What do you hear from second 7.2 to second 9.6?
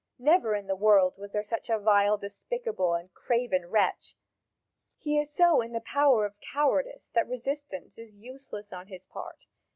resistance is useless on his part."